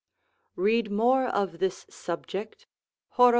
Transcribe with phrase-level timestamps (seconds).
[0.55, 2.65] Read more of this subject,
[3.19, 3.29] Horol.